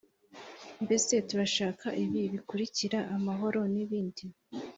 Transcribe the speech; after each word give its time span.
mbese 0.83 1.13
turashaka 1.29 1.87
ibi 2.03 2.21
bikurikira 2.33 2.99
amahoro 3.15 3.59
nibindi 3.73 4.23